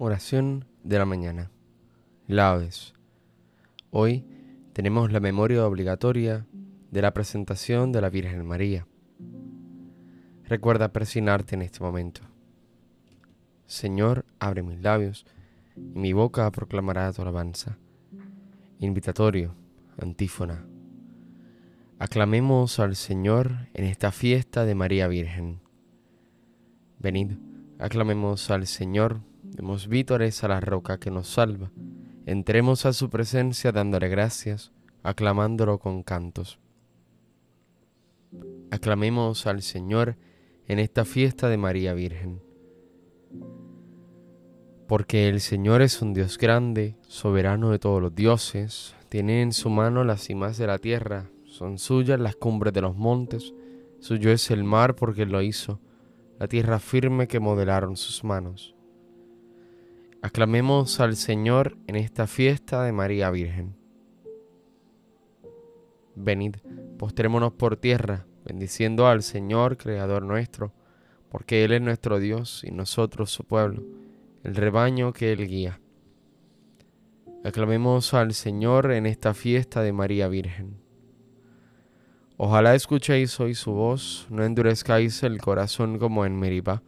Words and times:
Oración 0.00 0.64
de 0.84 0.96
la 0.96 1.04
mañana. 1.04 1.50
Laudes. 2.28 2.94
Hoy 3.90 4.24
tenemos 4.72 5.10
la 5.10 5.18
memoria 5.18 5.66
obligatoria 5.66 6.46
de 6.92 7.02
la 7.02 7.12
presentación 7.12 7.90
de 7.90 8.00
la 8.00 8.08
Virgen 8.08 8.46
María. 8.46 8.86
Recuerda 10.44 10.92
presionarte 10.92 11.56
en 11.56 11.62
este 11.62 11.80
momento. 11.80 12.20
Señor, 13.66 14.24
abre 14.38 14.62
mis 14.62 14.80
labios 14.80 15.26
y 15.74 15.98
mi 15.98 16.12
boca 16.12 16.48
proclamará 16.52 17.12
tu 17.12 17.22
alabanza. 17.22 17.76
Invitatorio, 18.78 19.56
antífona. 20.00 20.64
Aclamemos 21.98 22.78
al 22.78 22.94
Señor 22.94 23.66
en 23.74 23.86
esta 23.86 24.12
fiesta 24.12 24.64
de 24.64 24.76
María 24.76 25.08
Virgen. 25.08 25.60
Venid, 27.00 27.32
aclamemos 27.80 28.48
al 28.52 28.68
Señor 28.68 29.22
Demos 29.58 29.88
vítores 29.88 30.44
a 30.44 30.48
la 30.48 30.60
roca 30.60 30.98
que 30.98 31.10
nos 31.10 31.26
salva. 31.26 31.72
Entremos 32.26 32.86
a 32.86 32.92
su 32.92 33.10
presencia 33.10 33.72
dándole 33.72 34.08
gracias, 34.08 34.70
aclamándolo 35.02 35.80
con 35.80 36.04
cantos. 36.04 36.60
Aclamemos 38.70 39.48
al 39.48 39.62
Señor 39.62 40.14
en 40.68 40.78
esta 40.78 41.04
fiesta 41.04 41.48
de 41.48 41.56
María 41.56 41.92
Virgen. 41.92 42.40
Porque 44.86 45.28
el 45.28 45.40
Señor 45.40 45.82
es 45.82 46.02
un 46.02 46.14
Dios 46.14 46.38
grande, 46.38 46.94
soberano 47.08 47.70
de 47.72 47.80
todos 47.80 48.00
los 48.00 48.14
dioses, 48.14 48.94
tiene 49.08 49.42
en 49.42 49.52
su 49.52 49.70
mano 49.70 50.04
las 50.04 50.22
cimas 50.22 50.56
de 50.56 50.68
la 50.68 50.78
tierra, 50.78 51.32
son 51.46 51.78
suyas 51.78 52.20
las 52.20 52.36
cumbres 52.36 52.72
de 52.74 52.82
los 52.82 52.94
montes, 52.94 53.52
suyo 53.98 54.30
es 54.30 54.52
el 54.52 54.62
mar 54.62 54.94
porque 54.94 55.26
lo 55.26 55.42
hizo, 55.42 55.80
la 56.38 56.46
tierra 56.46 56.78
firme 56.78 57.26
que 57.26 57.40
modelaron 57.40 57.96
sus 57.96 58.22
manos. 58.22 58.77
Aclamemos 60.20 60.98
al 60.98 61.14
Señor 61.14 61.78
en 61.86 61.94
esta 61.94 62.26
fiesta 62.26 62.82
de 62.82 62.90
María 62.90 63.30
Virgen. 63.30 63.76
Venid, 66.16 66.56
postrémonos 66.98 67.52
por 67.52 67.76
tierra, 67.76 68.26
bendiciendo 68.44 69.06
al 69.06 69.22
Señor, 69.22 69.76
Creador 69.76 70.24
nuestro, 70.24 70.72
porque 71.30 71.62
Él 71.64 71.72
es 71.72 71.82
nuestro 71.82 72.18
Dios 72.18 72.64
y 72.64 72.72
nosotros 72.72 73.30
su 73.30 73.44
pueblo, 73.44 73.84
el 74.42 74.56
rebaño 74.56 75.12
que 75.12 75.32
Él 75.32 75.46
guía. 75.46 75.80
Aclamemos 77.44 78.12
al 78.12 78.34
Señor 78.34 78.90
en 78.90 79.06
esta 79.06 79.34
fiesta 79.34 79.82
de 79.82 79.92
María 79.92 80.26
Virgen. 80.26 80.80
Ojalá 82.36 82.74
escuchéis 82.74 83.38
hoy 83.38 83.54
su 83.54 83.70
voz, 83.70 84.26
no 84.30 84.44
endurezcáis 84.44 85.22
el 85.22 85.40
corazón 85.40 85.96
como 86.00 86.26
en 86.26 86.36
Meribá, 86.36 86.82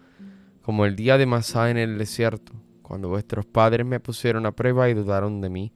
como 0.63 0.85
el 0.85 0.97
día 0.97 1.17
de 1.17 1.27
Masá 1.27 1.71
en 1.71 1.77
el 1.77 1.97
desierto 1.97 2.55
cuando 2.91 3.09
vuestros 3.09 3.47
padres 3.47 3.87
me 3.87 4.01
pusieron 4.01 4.47
a 4.47 4.51
prueba 4.51 4.89
y 4.89 4.95
dudaron 4.95 5.41
de 5.41 5.49
mí, 5.49 5.73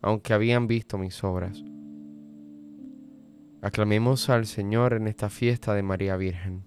aunque 0.00 0.32
habían 0.32 0.66
visto 0.66 0.96
mis 0.96 1.22
obras. 1.22 1.62
Aclamemos 3.60 4.30
al 4.30 4.46
Señor 4.46 4.94
en 4.94 5.06
esta 5.06 5.28
fiesta 5.28 5.74
de 5.74 5.82
María 5.82 6.16
Virgen. 6.16 6.64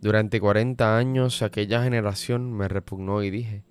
Durante 0.00 0.40
cuarenta 0.40 0.96
años 0.96 1.42
aquella 1.42 1.82
generación 1.82 2.50
me 2.50 2.66
repugnó 2.66 3.22
y 3.22 3.28
dije, 3.28 3.66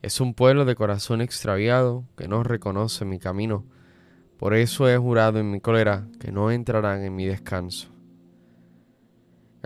es 0.00 0.20
un 0.20 0.34
pueblo 0.34 0.64
de 0.64 0.76
corazón 0.76 1.22
extraviado 1.22 2.04
que 2.16 2.28
no 2.28 2.44
reconoce 2.44 3.04
mi 3.04 3.18
camino, 3.18 3.64
por 4.38 4.54
eso 4.54 4.88
he 4.88 4.96
jurado 4.96 5.40
en 5.40 5.50
mi 5.50 5.60
cólera 5.60 6.06
que 6.20 6.30
no 6.30 6.52
entrarán 6.52 7.02
en 7.02 7.16
mi 7.16 7.26
descanso. 7.26 7.90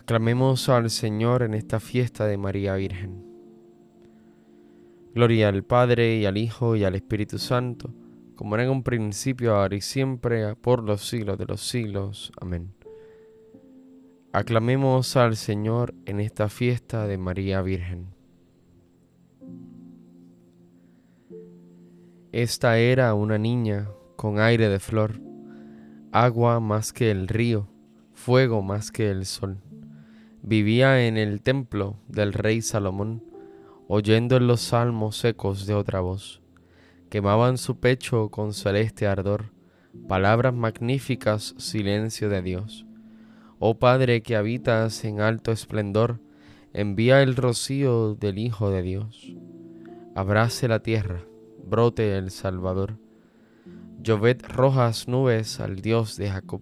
Aclamemos 0.04 0.68
al 0.68 0.90
Señor 0.90 1.42
en 1.44 1.54
esta 1.54 1.80
fiesta 1.80 2.26
de 2.26 2.36
María 2.36 2.74
Virgen. 2.74 3.24
Gloria 5.14 5.48
al 5.48 5.64
Padre 5.64 6.16
y 6.16 6.26
al 6.26 6.36
Hijo 6.36 6.76
y 6.76 6.84
al 6.84 6.94
Espíritu 6.94 7.38
Santo, 7.38 7.90
como 8.34 8.54
era 8.54 8.64
en 8.64 8.70
un 8.70 8.82
principio, 8.82 9.56
ahora 9.56 9.76
y 9.76 9.80
siempre, 9.80 10.56
por 10.56 10.82
los 10.82 11.08
siglos 11.08 11.38
de 11.38 11.46
los 11.46 11.62
siglos. 11.62 12.32
Amén. 12.38 12.74
Aclamemos 14.34 15.16
al 15.16 15.36
Señor 15.36 15.94
en 16.04 16.20
esta 16.20 16.50
fiesta 16.50 17.06
de 17.06 17.16
María 17.16 17.62
Virgen. 17.62 18.08
Esta 22.30 22.76
era 22.76 23.14
una 23.14 23.38
niña 23.38 23.88
con 24.16 24.38
aire 24.38 24.68
de 24.68 24.80
flor, 24.80 25.18
agua 26.12 26.60
más 26.60 26.92
que 26.92 27.10
el 27.10 27.26
río, 27.26 27.70
fuego 28.12 28.60
más 28.60 28.92
que 28.92 29.10
el 29.10 29.24
sol 29.24 29.62
vivía 30.46 31.06
en 31.06 31.16
el 31.16 31.40
templo 31.40 31.96
del 32.06 32.34
rey 32.34 32.60
Salomón, 32.60 33.22
oyendo 33.88 34.36
en 34.36 34.46
los 34.46 34.60
salmos 34.60 35.24
ecos 35.24 35.66
de 35.66 35.72
otra 35.74 36.00
voz. 36.00 36.42
Quemaban 37.08 37.56
su 37.56 37.80
pecho 37.80 38.28
con 38.28 38.52
celeste 38.52 39.06
ardor, 39.06 39.52
palabras 40.06 40.52
magníficas, 40.52 41.54
silencio 41.56 42.28
de 42.28 42.42
Dios. 42.42 42.84
Oh 43.58 43.78
Padre 43.78 44.22
que 44.22 44.36
habitas 44.36 45.04
en 45.04 45.22
alto 45.22 45.50
esplendor, 45.50 46.20
envía 46.74 47.22
el 47.22 47.36
rocío 47.36 48.14
del 48.14 48.38
Hijo 48.38 48.70
de 48.70 48.82
Dios. 48.82 49.34
Abrace 50.14 50.68
la 50.68 50.80
tierra, 50.80 51.24
brote 51.64 52.18
el 52.18 52.30
Salvador. 52.30 52.98
Lloved 54.02 54.42
rojas 54.46 55.08
nubes 55.08 55.58
al 55.60 55.76
Dios 55.76 56.18
de 56.18 56.28
Jacob. 56.28 56.60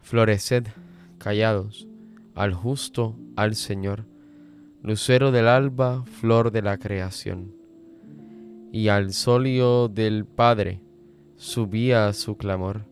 Floreced, 0.00 0.68
callados, 1.18 1.88
al 2.34 2.54
justo, 2.54 3.16
al 3.36 3.54
Señor, 3.54 4.06
lucero 4.82 5.30
del 5.32 5.48
alba, 5.48 6.04
flor 6.04 6.50
de 6.50 6.62
la 6.62 6.78
creación. 6.78 7.54
Y 8.72 8.88
al 8.88 9.12
solio 9.12 9.88
del 9.88 10.24
Padre 10.24 10.80
subía 11.36 12.12
su 12.12 12.36
clamor, 12.36 12.86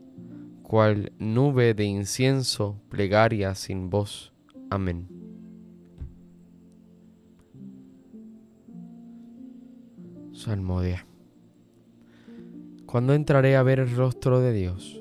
cual 0.62 1.12
nube 1.18 1.74
de 1.74 1.84
incienso, 1.84 2.80
plegaria 2.88 3.54
sin 3.54 3.88
voz. 3.90 4.32
Amén. 4.68 5.08
Salmodia. 10.32 11.06
¿Cuándo 12.86 13.14
entraré 13.14 13.56
a 13.56 13.62
ver 13.62 13.78
el 13.78 13.94
rostro 13.94 14.40
de 14.40 14.52
Dios? 14.52 15.00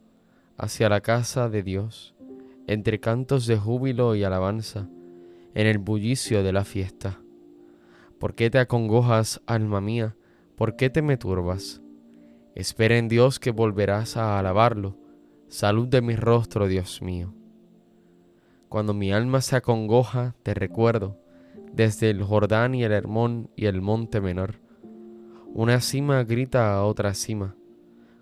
hacia 0.61 0.89
la 0.89 1.01
casa 1.01 1.49
de 1.49 1.63
Dios, 1.63 2.13
entre 2.67 2.99
cantos 2.99 3.47
de 3.47 3.57
júbilo 3.57 4.13
y 4.13 4.23
alabanza, 4.23 4.87
en 5.55 5.65
el 5.65 5.79
bullicio 5.79 6.43
de 6.43 6.53
la 6.53 6.63
fiesta. 6.65 7.19
¿Por 8.19 8.35
qué 8.35 8.51
te 8.51 8.59
acongojas, 8.59 9.41
alma 9.47 9.81
mía? 9.81 10.15
¿Por 10.55 10.75
qué 10.75 10.91
te 10.91 11.01
me 11.01 11.17
turbas? 11.17 11.81
Espera 12.53 12.95
en 12.99 13.07
Dios 13.07 13.39
que 13.39 13.49
volverás 13.49 14.17
a 14.17 14.37
alabarlo. 14.37 14.95
Salud 15.47 15.87
de 15.87 16.03
mi 16.03 16.15
rostro, 16.15 16.67
Dios 16.67 17.01
mío. 17.01 17.33
Cuando 18.69 18.93
mi 18.93 19.11
alma 19.11 19.41
se 19.41 19.55
acongoja, 19.55 20.35
te 20.43 20.53
recuerdo, 20.53 21.17
desde 21.73 22.11
el 22.11 22.21
Jordán 22.21 22.75
y 22.75 22.83
el 22.83 22.91
Hermón 22.91 23.49
y 23.55 23.65
el 23.65 23.81
monte 23.81 24.21
menor. 24.21 24.61
Una 25.55 25.81
cima 25.81 26.23
grita 26.23 26.75
a 26.75 26.85
otra 26.85 27.15
cima, 27.15 27.55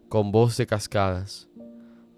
con 0.07 0.31
voz 0.31 0.55
de 0.55 0.67
cascadas 0.67 1.48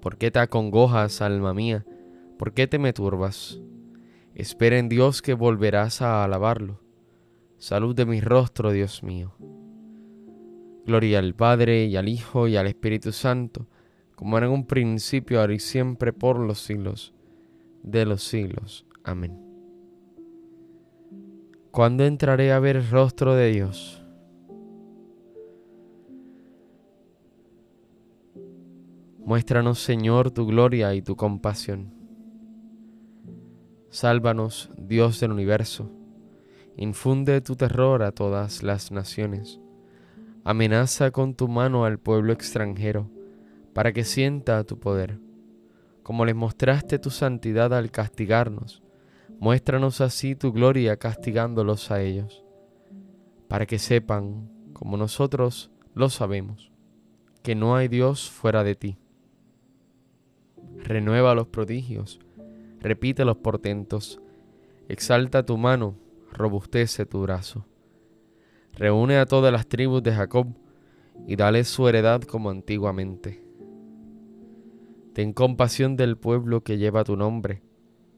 ¿Por 0.00 0.16
qué 0.16 0.30
te 0.30 0.38
acongojas, 0.38 1.20
alma 1.20 1.54
mía? 1.54 1.84
¿Por 2.38 2.52
qué 2.54 2.66
te 2.66 2.78
me 2.78 2.92
turbas? 2.92 3.60
Espera 4.34 4.78
en 4.78 4.88
Dios 4.88 5.22
que 5.22 5.34
volverás 5.34 6.02
a 6.02 6.24
alabarlo. 6.24 6.80
salud 7.58 7.94
de 7.94 8.06
mi 8.06 8.20
rostro, 8.20 8.72
Dios 8.72 9.02
mío. 9.02 9.34
Gloria 10.86 11.18
al 11.18 11.34
Padre 11.34 11.84
y 11.84 11.96
al 11.96 12.08
Hijo 12.08 12.48
y 12.48 12.56
al 12.56 12.66
Espíritu 12.66 13.12
Santo, 13.12 13.66
como 14.16 14.38
era 14.38 14.46
en 14.46 14.52
un 14.52 14.66
principio, 14.66 15.40
ahora 15.40 15.54
y 15.54 15.58
siempre, 15.58 16.12
por 16.12 16.38
los 16.38 16.60
siglos 16.60 17.12
de 17.82 18.06
los 18.06 18.22
siglos. 18.22 18.86
Amén. 19.04 19.38
¿Cuándo 21.70 22.04
entraré 22.04 22.52
a 22.52 22.58
ver 22.58 22.76
el 22.76 22.90
rostro 22.90 23.34
de 23.34 23.52
Dios? 23.52 23.99
Muéstranos, 29.30 29.78
Señor, 29.78 30.32
tu 30.32 30.44
gloria 30.44 30.92
y 30.92 31.02
tu 31.02 31.14
compasión. 31.14 31.94
Sálvanos, 33.88 34.70
Dios 34.76 35.20
del 35.20 35.30
universo. 35.30 35.88
Infunde 36.76 37.40
tu 37.40 37.54
terror 37.54 38.02
a 38.02 38.10
todas 38.10 38.64
las 38.64 38.90
naciones. 38.90 39.60
Amenaza 40.42 41.12
con 41.12 41.34
tu 41.34 41.46
mano 41.46 41.84
al 41.84 42.00
pueblo 42.00 42.32
extranjero, 42.32 43.08
para 43.72 43.92
que 43.92 44.02
sienta 44.02 44.64
tu 44.64 44.80
poder. 44.80 45.20
Como 46.02 46.24
les 46.24 46.34
mostraste 46.34 46.98
tu 46.98 47.10
santidad 47.10 47.72
al 47.72 47.92
castigarnos, 47.92 48.82
muéstranos 49.38 50.00
así 50.00 50.34
tu 50.34 50.50
gloria 50.50 50.96
castigándolos 50.96 51.92
a 51.92 52.02
ellos, 52.02 52.44
para 53.46 53.64
que 53.66 53.78
sepan, 53.78 54.50
como 54.72 54.96
nosotros 54.96 55.70
lo 55.94 56.10
sabemos, 56.10 56.72
que 57.44 57.54
no 57.54 57.76
hay 57.76 57.86
Dios 57.86 58.28
fuera 58.28 58.64
de 58.64 58.74
ti. 58.74 58.99
Renueva 60.84 61.34
los 61.34 61.46
prodigios, 61.48 62.20
repite 62.80 63.24
los 63.24 63.36
portentos, 63.36 64.20
exalta 64.88 65.44
tu 65.44 65.56
mano, 65.56 65.96
robustece 66.32 67.06
tu 67.06 67.22
brazo. 67.22 67.66
Reúne 68.74 69.18
a 69.18 69.26
todas 69.26 69.52
las 69.52 69.66
tribus 69.66 70.02
de 70.02 70.12
Jacob 70.12 70.48
y 71.26 71.36
dale 71.36 71.64
su 71.64 71.86
heredad 71.88 72.22
como 72.22 72.50
antiguamente. 72.50 73.44
Ten 75.12 75.32
compasión 75.32 75.96
del 75.96 76.16
pueblo 76.16 76.62
que 76.62 76.78
lleva 76.78 77.04
tu 77.04 77.16
nombre, 77.16 77.62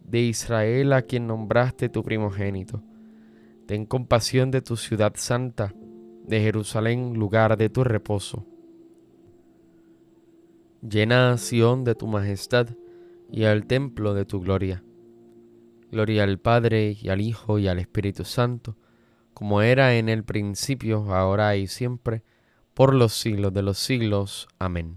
de 0.04 0.20
Israel 0.20 0.92
a 0.92 1.02
quien 1.02 1.26
nombraste 1.26 1.88
tu 1.88 2.02
primogénito. 2.02 2.82
Ten 3.66 3.86
compasión 3.86 4.50
de 4.50 4.60
tu 4.60 4.76
ciudad 4.76 5.14
santa, 5.16 5.74
de 6.26 6.40
Jerusalén, 6.40 7.14
lugar 7.14 7.56
de 7.56 7.70
tu 7.70 7.82
reposo. 7.82 8.46
Llena 10.82 11.30
a 11.30 11.38
Sión 11.38 11.84
de 11.84 11.94
tu 11.94 12.08
majestad 12.08 12.66
y 13.30 13.44
al 13.44 13.66
templo 13.66 14.14
de 14.14 14.24
tu 14.24 14.40
gloria. 14.40 14.82
Gloria 15.92 16.24
al 16.24 16.40
Padre 16.40 16.96
y 17.00 17.08
al 17.08 17.20
Hijo 17.20 17.60
y 17.60 17.68
al 17.68 17.78
Espíritu 17.78 18.24
Santo, 18.24 18.76
como 19.32 19.62
era 19.62 19.94
en 19.94 20.08
el 20.08 20.24
principio, 20.24 21.14
ahora 21.14 21.54
y 21.54 21.68
siempre, 21.68 22.24
por 22.74 22.94
los 22.94 23.12
siglos 23.12 23.52
de 23.52 23.62
los 23.62 23.78
siglos. 23.78 24.48
Amén. 24.58 24.96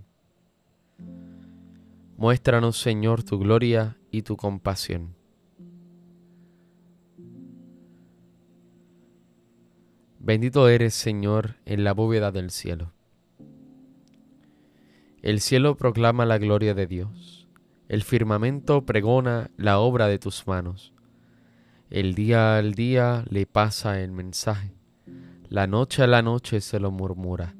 Muéstranos, 2.17 2.79
Señor, 2.79 3.23
tu 3.23 3.37
gloria 3.37 3.97
y 4.09 4.23
tu 4.23 4.37
compasión. 4.37 5.13
Bendito 10.17 10.67
eres, 10.67 10.95
Señor, 10.95 11.57
en 11.65 11.83
la 11.83 11.93
bóveda 11.93 12.31
del 12.31 12.49
cielo. 12.49 12.94
El 15.25 15.41
cielo 15.41 15.75
proclama 15.75 16.23
la 16.23 16.37
gloria 16.37 16.75
de 16.75 16.85
Dios. 16.85 17.47
El 17.89 18.03
firmamento 18.03 18.85
pregona 18.85 19.49
la 19.57 19.79
obra 19.79 20.05
de 20.07 20.19
tus 20.19 20.45
manos. 20.45 20.93
El 21.89 22.13
día 22.13 22.59
al 22.59 22.75
día 22.75 23.25
le 23.27 23.47
pasa 23.47 24.01
el 24.01 24.11
mensaje. 24.11 24.75
La 25.49 25.65
noche 25.65 26.03
a 26.03 26.07
la 26.07 26.21
noche 26.21 26.61
se 26.61 26.79
lo 26.79 26.91
murmura. 26.91 27.55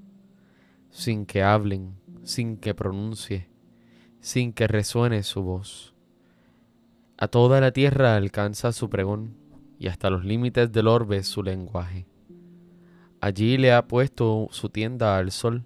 Sin 0.92 1.26
que 1.26 1.42
hablen, 1.42 1.96
sin 2.22 2.58
que 2.58 2.76
pronuncie, 2.76 3.50
sin 4.20 4.54
que 4.54 4.68
resuene 4.68 5.24
su 5.24 5.42
voz. 5.42 5.96
A 7.18 7.30
toda 7.30 7.62
la 7.62 7.72
tierra 7.72 8.16
alcanza 8.16 8.74
su 8.74 8.92
pregón 8.92 9.38
y 9.80 9.88
hasta 9.88 10.12
los 10.12 10.24
límites 10.24 10.72
del 10.72 10.88
orbe 10.88 11.24
su 11.24 11.42
lenguaje. 11.42 12.06
Allí 13.22 13.58
le 13.58 13.74
ha 13.74 13.88
puesto 13.88 14.50
su 14.52 14.70
tienda 14.70 15.18
al 15.18 15.32
sol 15.32 15.66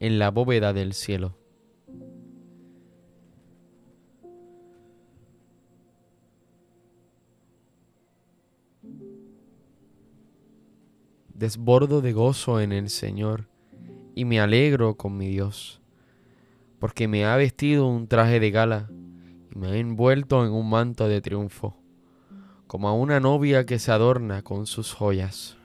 en 0.00 0.18
la 0.18 0.30
bóveda 0.30 0.72
del 0.72 0.92
cielo. 0.92 1.36
Desbordo 11.34 12.00
de 12.00 12.12
gozo 12.12 12.60
en 12.60 12.72
el 12.72 12.90
Señor 12.90 13.48
y 14.16 14.24
me 14.24 14.40
alegro 14.40 14.96
con 14.96 15.16
mi 15.16 15.28
Dios, 15.28 15.80
porque 16.80 17.06
me 17.06 17.24
ha 17.24 17.36
vestido 17.36 17.86
un 17.86 18.08
traje 18.08 18.40
de 18.40 18.50
gala 18.50 18.90
y 19.52 19.56
me 19.56 19.68
ha 19.68 19.76
envuelto 19.76 20.44
en 20.44 20.50
un 20.50 20.68
manto 20.68 21.06
de 21.06 21.20
triunfo, 21.20 21.76
como 22.66 22.88
a 22.88 22.92
una 22.92 23.20
novia 23.20 23.66
que 23.66 23.78
se 23.78 23.92
adorna 23.92 24.42
con 24.42 24.66
sus 24.66 24.92
joyas. 24.92 25.57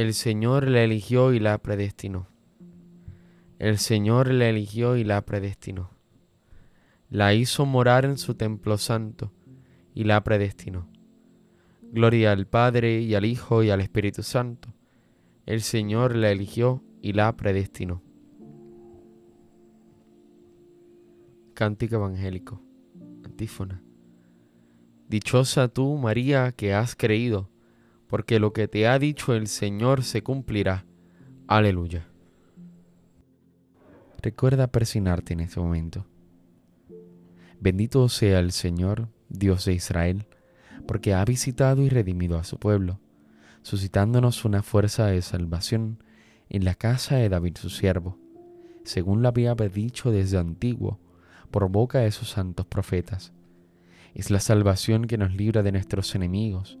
El 0.00 0.14
Señor 0.14 0.66
la 0.66 0.82
eligió 0.82 1.34
y 1.34 1.40
la 1.40 1.58
predestinó. 1.58 2.26
El 3.58 3.76
Señor 3.76 4.32
la 4.32 4.48
eligió 4.48 4.96
y 4.96 5.04
la 5.04 5.26
predestinó. 5.26 5.90
La 7.10 7.34
hizo 7.34 7.66
morar 7.66 8.06
en 8.06 8.16
su 8.16 8.34
templo 8.34 8.78
santo 8.78 9.30
y 9.94 10.04
la 10.04 10.24
predestinó. 10.24 10.88
Gloria 11.82 12.32
al 12.32 12.46
Padre 12.46 13.02
y 13.02 13.14
al 13.14 13.26
Hijo 13.26 13.62
y 13.62 13.68
al 13.68 13.82
Espíritu 13.82 14.22
Santo. 14.22 14.72
El 15.44 15.60
Señor 15.60 16.16
la 16.16 16.30
eligió 16.30 16.82
y 17.02 17.12
la 17.12 17.36
predestinó. 17.36 18.02
Cántico 21.52 21.96
Evangélico. 21.96 22.62
Antífona. 23.22 23.82
Dichosa 25.10 25.68
tú, 25.68 25.98
María, 25.98 26.52
que 26.52 26.72
has 26.72 26.96
creído 26.96 27.50
porque 28.10 28.40
lo 28.40 28.52
que 28.52 28.66
te 28.66 28.88
ha 28.88 28.98
dicho 28.98 29.34
el 29.34 29.46
Señor 29.46 30.02
se 30.02 30.22
cumplirá. 30.22 30.84
Aleluya. 31.46 32.08
Recuerda 34.20 34.66
persignarte 34.66 35.32
en 35.32 35.40
este 35.40 35.60
momento. 35.60 36.04
Bendito 37.60 38.08
sea 38.08 38.40
el 38.40 38.50
Señor, 38.50 39.08
Dios 39.28 39.64
de 39.64 39.74
Israel, 39.74 40.26
porque 40.86 41.14
ha 41.14 41.24
visitado 41.24 41.82
y 41.82 41.88
redimido 41.88 42.36
a 42.36 42.44
su 42.44 42.58
pueblo, 42.58 42.98
suscitándonos 43.62 44.44
una 44.44 44.62
fuerza 44.62 45.06
de 45.06 45.22
salvación 45.22 46.02
en 46.48 46.64
la 46.64 46.74
casa 46.74 47.16
de 47.16 47.28
David 47.28 47.58
su 47.58 47.70
siervo, 47.70 48.18
según 48.82 49.22
lo 49.22 49.28
había 49.28 49.54
dicho 49.54 50.10
desde 50.10 50.36
antiguo, 50.36 50.98
por 51.52 51.68
boca 51.68 52.00
de 52.00 52.10
sus 52.10 52.30
santos 52.30 52.66
profetas. 52.66 53.32
Es 54.14 54.30
la 54.30 54.40
salvación 54.40 55.04
que 55.04 55.16
nos 55.16 55.32
libra 55.32 55.62
de 55.62 55.70
nuestros 55.70 56.14
enemigos 56.16 56.80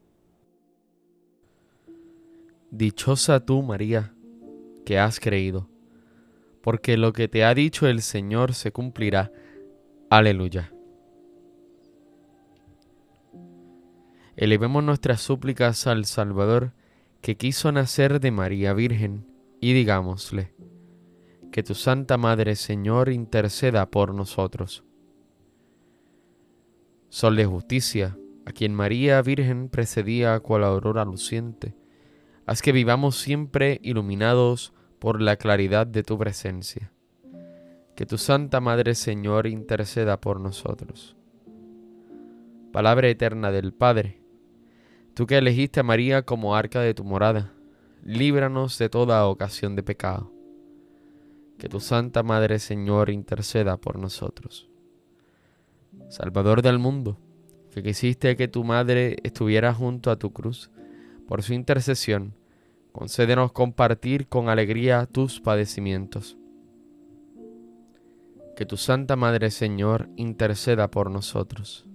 Dichosa 2.71 3.45
tú, 3.45 3.61
María, 3.61 4.13
que 4.85 4.97
has 4.97 5.19
creído 5.19 5.71
porque 6.61 6.97
lo 6.97 7.11
que 7.11 7.27
te 7.27 7.43
ha 7.43 7.53
dicho 7.53 7.87
el 7.87 8.01
Señor 8.01 8.53
se 8.53 8.71
cumplirá. 8.71 9.31
Aleluya. 10.09 10.73
Elevemos 14.35 14.83
nuestras 14.83 15.21
súplicas 15.21 15.87
al 15.87 16.05
Salvador 16.05 16.73
que 17.21 17.37
quiso 17.37 17.71
nacer 17.71 18.19
de 18.19 18.31
María 18.31 18.73
Virgen 18.73 19.27
y 19.59 19.73
digámosle, 19.73 20.53
que 21.51 21.63
tu 21.63 21.75
Santa 21.75 22.17
Madre 22.17 22.55
Señor 22.55 23.09
interceda 23.09 23.89
por 23.91 24.13
nosotros. 24.13 24.83
Sol 27.09 27.35
de 27.35 27.45
justicia, 27.45 28.17
a 28.45 28.53
quien 28.53 28.73
María 28.73 29.21
Virgen 29.21 29.67
precedía 29.67 30.39
cual 30.39 30.63
aurora 30.63 31.03
luciente, 31.03 31.75
haz 32.45 32.61
que 32.61 32.71
vivamos 32.71 33.17
siempre 33.17 33.79
iluminados 33.83 34.73
por 34.99 35.21
la 35.21 35.35
claridad 35.35 35.87
de 35.87 36.03
tu 36.03 36.17
presencia. 36.17 36.91
Que 37.95 38.05
tu 38.05 38.17
Santa 38.17 38.61
Madre 38.61 38.95
Señor 38.95 39.47
interceda 39.47 40.19
por 40.19 40.39
nosotros. 40.39 41.15
Palabra 42.71 43.09
eterna 43.09 43.51
del 43.51 43.73
Padre, 43.73 44.21
tú 45.13 45.27
que 45.27 45.37
elegiste 45.37 45.81
a 45.81 45.83
María 45.83 46.21
como 46.21 46.55
arca 46.55 46.81
de 46.81 46.93
tu 46.93 47.03
morada, 47.03 47.53
líbranos 48.03 48.77
de 48.77 48.89
toda 48.89 49.27
ocasión 49.27 49.75
de 49.75 49.83
pecado. 49.83 50.31
Que 51.59 51.69
tu 51.69 51.79
Santa 51.79 52.23
Madre 52.23 52.59
Señor 52.59 53.09
interceda 53.09 53.77
por 53.77 53.99
nosotros. 53.99 54.69
Salvador 56.09 56.61
del 56.61 56.79
mundo, 56.79 57.19
que 57.73 57.83
quisiste 57.83 58.35
que 58.35 58.47
tu 58.47 58.63
Madre 58.63 59.17
estuviera 59.23 59.73
junto 59.73 60.11
a 60.11 60.17
tu 60.17 60.31
cruz, 60.31 60.71
por 61.31 61.43
su 61.43 61.53
intercesión, 61.53 62.35
concédenos 62.91 63.53
compartir 63.53 64.27
con 64.27 64.49
alegría 64.49 65.05
tus 65.05 65.39
padecimientos. 65.39 66.37
Que 68.57 68.65
tu 68.65 68.75
Santa 68.75 69.15
Madre 69.15 69.49
Señor 69.49 70.09
interceda 70.17 70.91
por 70.91 71.09
nosotros. 71.09 71.87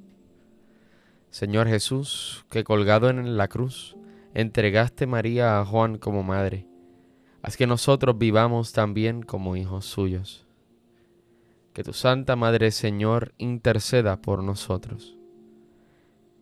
Señor 1.28 1.68
Jesús, 1.68 2.46
que 2.48 2.64
colgado 2.64 3.10
en 3.10 3.36
la 3.36 3.48
cruz, 3.48 3.98
entregaste 4.32 5.06
María 5.06 5.60
a 5.60 5.66
Juan 5.66 5.98
como 5.98 6.22
madre, 6.22 6.66
haz 7.42 7.58
que 7.58 7.66
nosotros 7.66 8.16
vivamos 8.16 8.72
también 8.72 9.20
como 9.20 9.54
hijos 9.54 9.84
suyos. 9.84 10.46
Que 11.74 11.84
tu 11.84 11.92
Santa 11.92 12.36
Madre 12.36 12.70
Señor 12.70 13.34
interceda 13.36 14.16
por 14.16 14.42
nosotros. 14.42 15.18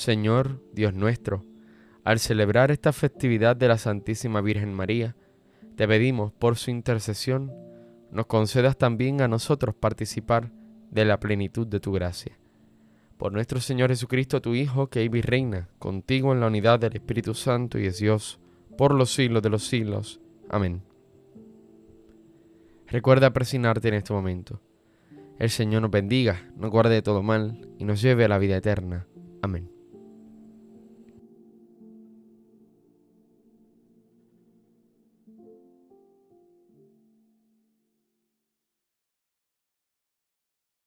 Señor 0.00 0.62
Dios 0.72 0.94
nuestro, 0.94 1.44
al 2.04 2.20
celebrar 2.20 2.70
esta 2.70 2.90
festividad 2.90 3.54
de 3.54 3.68
la 3.68 3.76
Santísima 3.76 4.40
Virgen 4.40 4.72
María, 4.72 5.14
te 5.76 5.86
pedimos 5.86 6.32
por 6.32 6.56
su 6.56 6.70
intercesión, 6.70 7.52
nos 8.10 8.24
concedas 8.24 8.78
también 8.78 9.20
a 9.20 9.28
nosotros 9.28 9.74
participar 9.74 10.52
de 10.90 11.04
la 11.04 11.20
plenitud 11.20 11.66
de 11.66 11.80
tu 11.80 11.92
gracia. 11.92 12.38
Por 13.18 13.34
nuestro 13.34 13.60
Señor 13.60 13.90
Jesucristo, 13.90 14.40
tu 14.40 14.54
Hijo, 14.54 14.88
que 14.88 15.00
vive 15.00 15.18
y 15.18 15.20
reina 15.20 15.68
contigo 15.78 16.32
en 16.32 16.40
la 16.40 16.46
unidad 16.46 16.80
del 16.80 16.94
Espíritu 16.94 17.34
Santo 17.34 17.78
y 17.78 17.84
es 17.84 17.98
Dios, 17.98 18.40
por 18.78 18.94
los 18.94 19.12
siglos 19.12 19.42
de 19.42 19.50
los 19.50 19.66
siglos. 19.66 20.18
Amén. 20.48 20.82
Recuerda 22.86 23.34
presionarte 23.34 23.88
en 23.88 23.94
este 23.94 24.14
momento. 24.14 24.62
El 25.38 25.50
Señor 25.50 25.82
nos 25.82 25.90
bendiga, 25.90 26.50
nos 26.56 26.70
guarde 26.70 26.94
de 26.94 27.02
todo 27.02 27.22
mal 27.22 27.68
y 27.78 27.84
nos 27.84 28.00
lleve 28.00 28.24
a 28.24 28.28
la 28.28 28.38
vida 28.38 28.56
eterna. 28.56 29.06
Amén. 29.42 29.79